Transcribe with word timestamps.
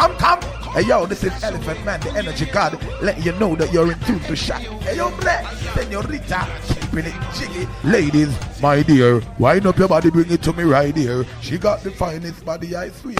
come, 0.00 0.16
come. 0.16 0.40
Hey 0.72 0.82
yo, 0.82 1.04
this 1.04 1.24
is 1.24 1.42
Elephant 1.42 1.84
Man, 1.84 2.00
the 2.00 2.12
energy 2.12 2.46
god, 2.46 2.80
letting 3.02 3.22
you 3.22 3.32
know 3.32 3.54
that 3.56 3.72
you're 3.72 3.92
in 3.92 3.98
tune 4.00 4.20
to 4.20 4.36
shot. 4.36 4.62
Hey 4.82 4.96
yo, 4.96 5.10
Black, 5.20 5.44
Senorita, 5.74 6.46
keeping 6.68 7.06
it 7.06 7.14
jiggy. 7.34 7.68
Ladies, 7.84 8.32
my 8.62 8.82
dear, 8.82 9.20
wind 9.38 9.66
up 9.66 9.76
your 9.76 9.88
body, 9.88 10.10
bring 10.10 10.30
it 10.30 10.42
to 10.42 10.52
me 10.52 10.64
right 10.64 10.96
here. 10.96 11.26
She 11.42 11.58
got 11.58 11.82
the 11.82 11.90
finest 11.90 12.44
body, 12.44 12.74
I 12.76 12.88
swear. 12.90 13.16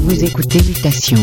Vous 0.00 0.24
écoutez 0.24 0.62
Mutation 0.62 1.22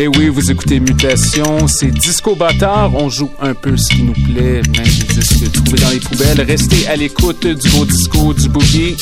Et 0.00 0.04
eh 0.04 0.08
oui, 0.08 0.28
vous 0.30 0.50
écoutez 0.50 0.80
Mutation, 0.80 1.68
c'est 1.68 1.90
Disco 1.90 2.34
Bâtard. 2.34 2.94
On 2.94 3.10
joue 3.10 3.28
un 3.38 3.52
peu 3.52 3.76
ce 3.76 3.94
qui 3.94 4.02
nous 4.02 4.14
plaît, 4.14 4.62
même 4.62 4.72
des 4.72 5.14
disques 5.14 5.52
trouvés 5.52 5.78
dans 5.78 5.90
les 5.90 6.00
poubelles. 6.00 6.40
Restez 6.40 6.88
à 6.88 6.96
l'écoute 6.96 7.46
du 7.46 7.68
beau 7.68 7.84
disco, 7.84 8.32
du 8.32 8.48
boogie 8.48 8.96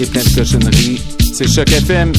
et 0.00 0.06
plein 0.06 0.24
de 0.24 0.34
cochonneries. 0.34 1.00
C'est 1.32 1.46
Choc 1.46 1.70
FM. 1.70 2.12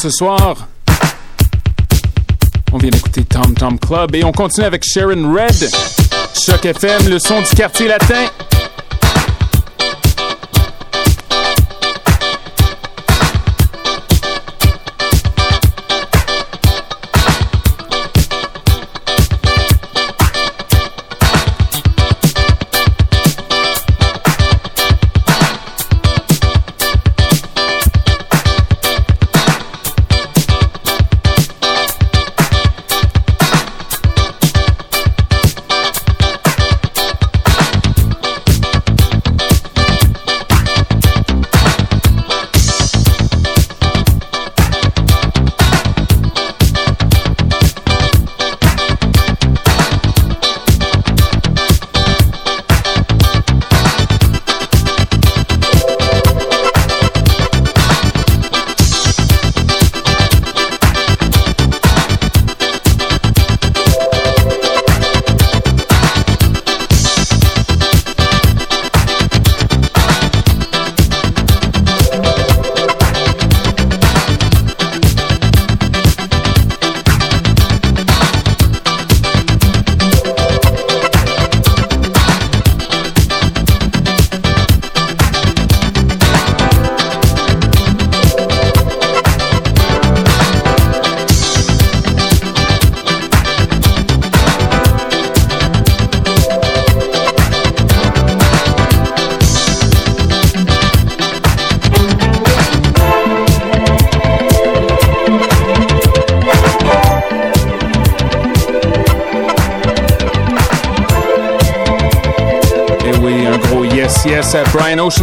Ce 0.00 0.08
soir. 0.08 0.66
On 2.72 2.78
vient 2.78 2.88
d'écouter 2.88 3.22
Tom 3.24 3.52
Tom 3.54 3.78
Club 3.78 4.14
et 4.14 4.24
on 4.24 4.32
continue 4.32 4.64
avec 4.64 4.82
Sharon 4.82 5.30
Red. 5.30 5.68
Choc 6.34 6.64
FM, 6.64 7.10
le 7.10 7.18
son 7.18 7.42
du 7.42 7.54
quartier 7.54 7.86
latin. 7.86 8.24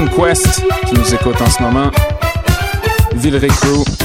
Quest 0.05 0.63
qui 0.85 0.94
nous 0.94 1.13
écoute 1.13 1.41
en 1.41 1.49
ce 1.49 1.61
moment. 1.63 1.89
Villeray 3.15 3.47
Crew. 3.47 3.96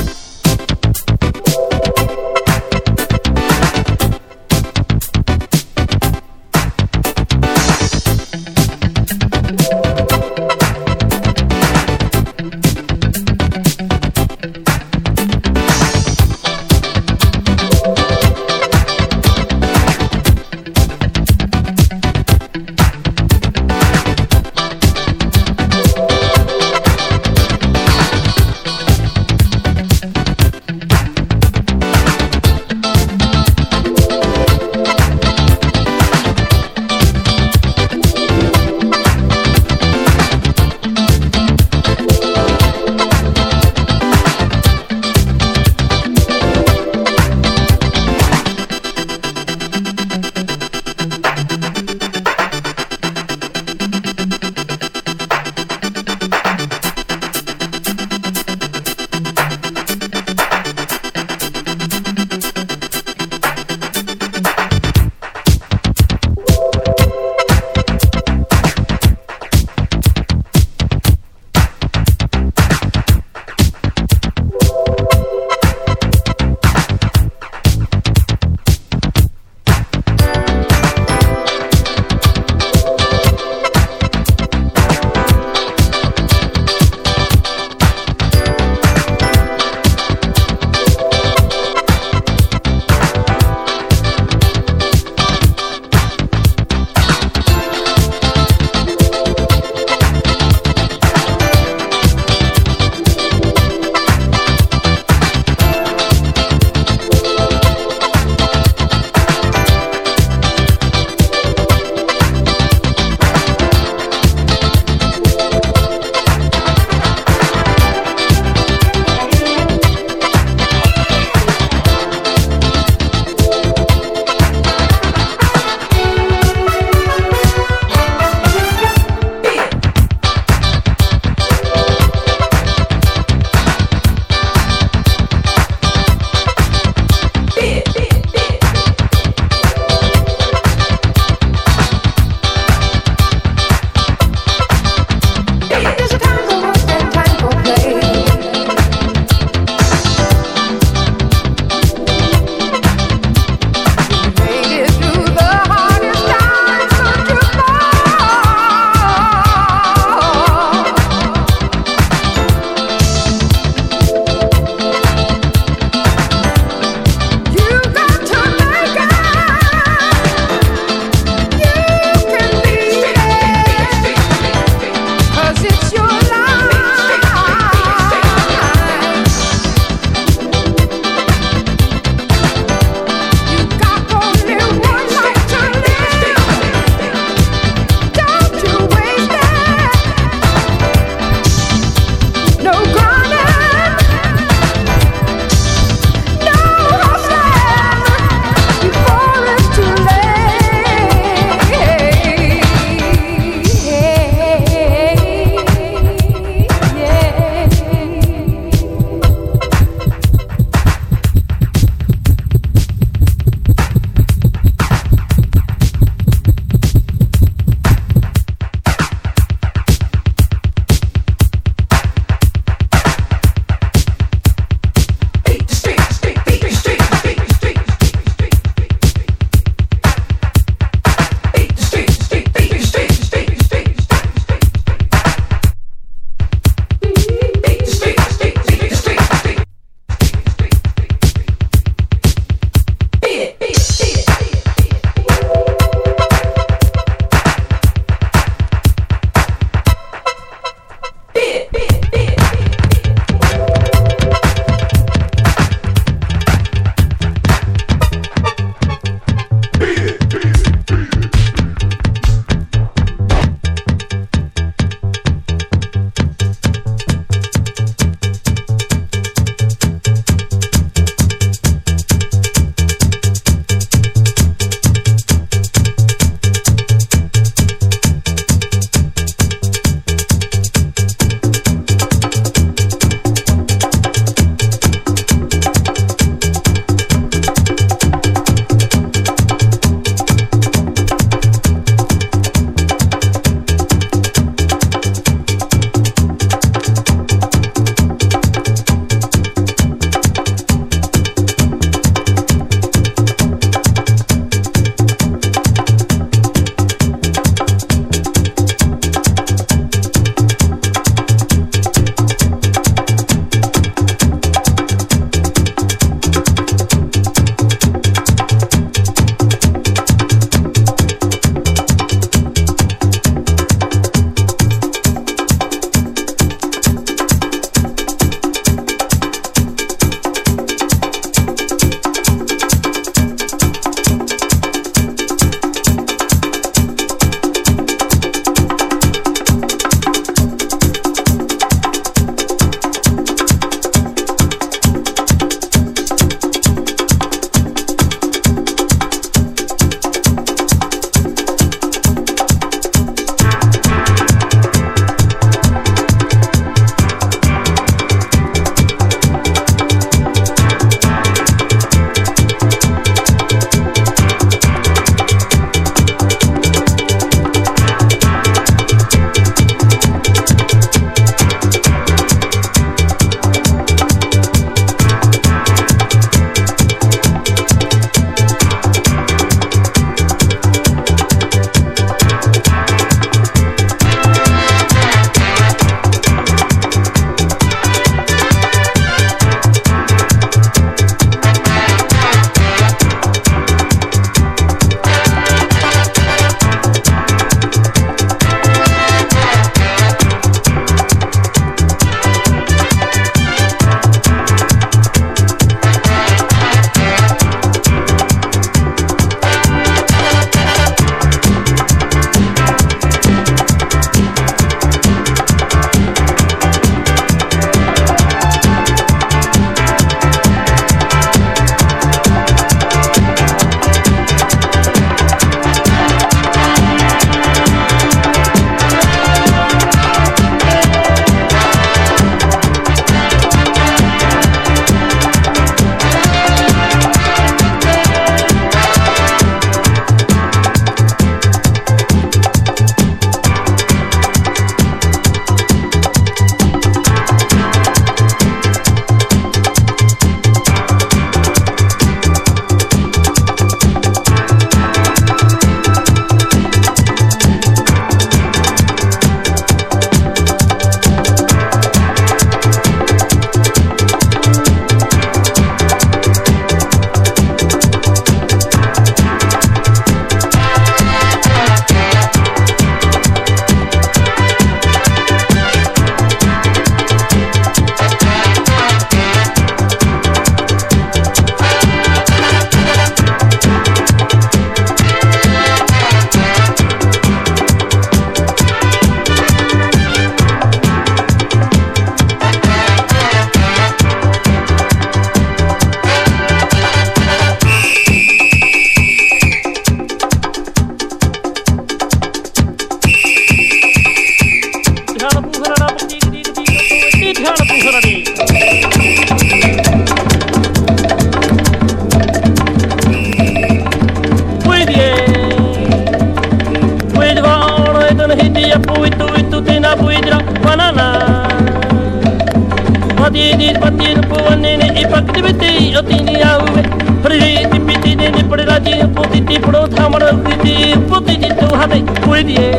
hade 531.82 532.02
puede 532.24 532.70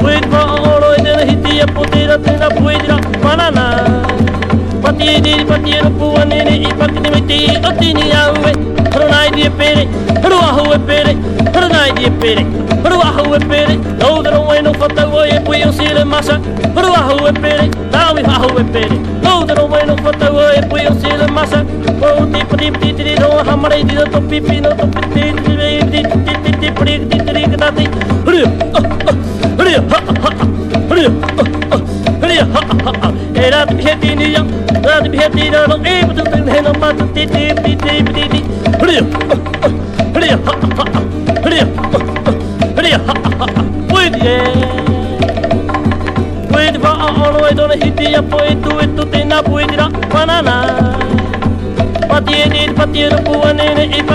puede 0.00 0.20
oro 0.36 0.94
en 0.96 1.06
el 1.06 1.30
hitia 1.30 1.66
potera 1.66 2.18
tena 2.18 2.48
puede 2.50 2.88
banana 3.22 4.04
pati 4.82 5.20
di 5.20 5.44
meti 7.10 7.56
otini 7.68 8.12
awe 8.12 8.52
pere 9.56 9.88
pere 10.86 11.16
pere 11.52 12.46
pere 13.48 13.78
no 14.00 14.44
bueno 14.44 14.72
fata 14.74 15.06
voy 15.06 15.30
puyo 15.44 15.72
masa 16.04 16.40
pere 17.40 17.70
pere 18.72 18.98
no 19.22 19.68
bueno 19.68 19.96
fata 19.96 20.30
voy 20.30 20.60
puyo 20.68 20.90
masa 21.32 21.64
o 22.00 22.26
ti 22.26 22.72
ti 22.80 22.92
ti 22.92 23.14
ro 23.16 23.38
hamare 23.46 23.84
di 23.84 23.94
to 23.94 24.20
pipi 24.20 24.60
no 24.60 24.68
to 24.68 24.86
ti 25.14 25.32
ti 25.44 25.52
ti 25.90 26.02
ti 26.24 26.34
ti 26.42 27.18
ti 27.18 27.33
ti 27.54 27.60
ti 27.76 27.84
ti 27.86 28.00
ri 28.26 28.42
ri 29.64 29.74
ha 29.90 29.98
ha 30.22 30.30
ri 30.90 31.04
ri 32.28 32.38
ha 32.38 32.60
ha 32.84 33.12
era 33.34 33.66
biheti 33.66 34.14
ni 34.16 34.32
ya 34.34 34.42
era 34.82 35.00
biheti 35.00 35.50
no 35.50 35.76
e 35.84 36.04
tu 36.16 36.22
tin 36.32 36.48
he 36.48 36.60
no 36.60 36.72
ma 36.80 36.92
ti 36.92 37.04
ti 37.14 37.46
ti 37.62 37.76
ti 37.82 38.02
ti 38.04 38.28
ti 38.32 38.40
ri 38.82 38.96
ri 40.20 40.28
ha 40.30 40.52
ha 40.78 40.84
ri 41.44 41.60
ri 42.82 42.90
ha 42.90 43.14
ha 43.38 43.46
with 43.92 44.16
ye 44.24 44.38
with 46.50 46.76
va 46.82 46.92
ono 47.26 47.46
e 47.46 47.54
dona 47.54 47.74
hiti 47.74 48.12
ya 48.12 48.22
po 48.22 48.42
e 48.42 48.56
tu 48.60 48.78
e 48.80 48.86
tu 48.96 49.04
te 49.10 49.24
na 49.24 49.42
puidira 49.42 49.88
banana 50.12 50.93
E 52.26 52.32
e 52.32 52.64
e 52.64 52.64
e 52.64 53.04
e 53.04 53.84
e 53.84 54.00
e 54.00 54.14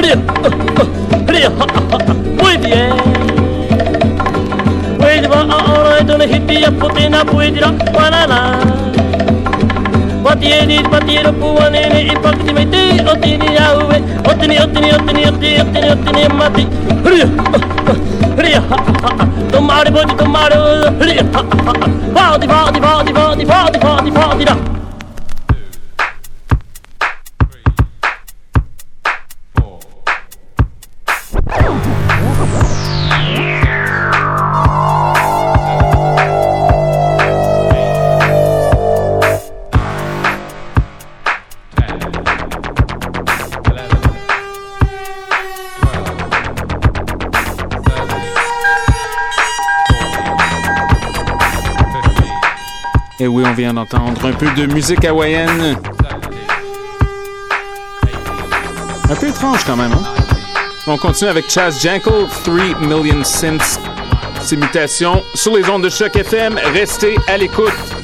ria, 0.00 0.16
ria, 1.28 1.50
muy 1.50 1.99
ahora 6.10 6.14
esto 6.14 6.18
no 6.18 6.24
hiti 6.24 6.62
ya 6.62 6.70
putina 6.70 7.24
puidra 7.24 7.72
banana. 7.92 8.58
Batieni 10.22 10.82
batiero 10.82 11.32
puanene 11.32 12.02
i 12.02 12.16
pakti 12.22 12.52
meti 12.52 13.00
otini 13.06 13.54
yauve 13.54 14.02
otini 14.24 14.58
otini 14.58 14.92
otini 14.92 15.26
otini 15.26 15.60
otini 15.60 15.90
otini 15.90 16.28
mati. 16.28 16.66
Ria 17.04 17.28
ria 18.36 18.62
tomare 19.50 19.90
boji 19.90 20.14
tomare 20.16 20.56
ria 21.00 21.24
vadi 22.12 22.46
vadi 22.46 22.80
vadi 22.80 23.12
vadi 23.12 23.44
vadi 23.44 23.78
vadi 23.78 24.10
vadi 24.10 24.44
da. 24.44 24.56
Et 53.22 53.26
oui, 53.26 53.44
on 53.46 53.52
vient 53.52 53.74
d'entendre 53.74 54.24
un 54.24 54.32
peu 54.32 54.50
de 54.52 54.64
musique 54.64 55.04
hawaïenne. 55.04 55.76
Un 59.10 59.14
peu 59.14 59.28
étrange 59.28 59.62
quand 59.66 59.76
même, 59.76 59.92
hein? 59.92 60.02
On 60.86 60.96
continue 60.96 61.28
avec 61.28 61.50
Chaz 61.50 61.82
Jankel, 61.82 62.26
3 62.44 62.80
Million 62.80 63.22
Sims. 63.22 63.78
Ces 64.40 64.56
mutations 64.56 65.22
sur 65.34 65.54
les 65.54 65.68
ondes 65.68 65.84
de 65.84 65.90
choc 65.90 66.16
FM. 66.16 66.58
Restez 66.72 67.16
à 67.26 67.36
l'écoute. 67.36 67.99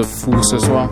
Fou 0.00 0.42
ce 0.42 0.58
soir. 0.58 0.88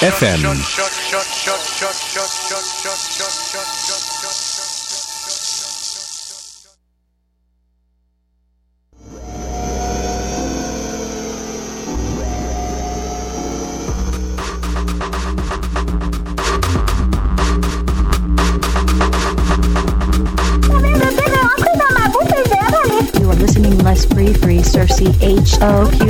FM. 0.00 0.42
You 23.20 23.30
are 23.30 23.34
listening 23.34 23.78
Less 23.78 24.04
Free 24.04 24.32
Free 24.32 24.58
Cersei 24.58 25.12
H-O-Q.FM. 25.20 26.07